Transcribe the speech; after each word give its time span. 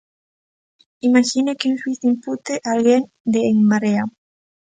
Imaxine 1.07 1.51
que 1.59 1.69
un 1.71 1.77
xuíz 1.81 1.99
impute 2.11 2.53
a 2.59 2.61
alguén 2.75 3.03
de 3.31 3.39
En 3.51 3.57
Marea. 3.69 4.03